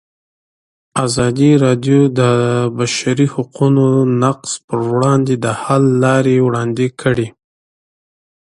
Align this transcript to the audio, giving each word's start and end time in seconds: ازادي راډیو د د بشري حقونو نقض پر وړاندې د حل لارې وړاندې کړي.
ازادي 1.05 1.51
راډیو 1.63 1.99
د 2.09 2.09
د 2.19 2.21
بشري 2.77 3.27
حقونو 3.33 3.85
نقض 4.21 4.51
پر 4.65 4.79
وړاندې 4.89 5.35
د 5.45 5.45
حل 5.61 5.83
لارې 6.03 6.35
وړاندې 6.47 6.87
کړي. 7.01 7.27